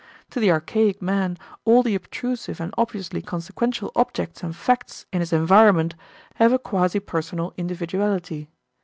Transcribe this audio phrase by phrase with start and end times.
[0.31, 5.31] To the archaic man all the obtrusive and obviously consequential objects and facts in his
[5.31, 5.93] environment
[6.37, 8.49] have a quasi personal individuality.